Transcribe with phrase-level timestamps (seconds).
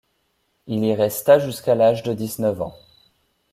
[0.65, 2.73] Il y resta jusqu'à l'âge de dix-neuf ans.